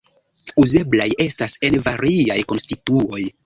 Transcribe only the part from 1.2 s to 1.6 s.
estas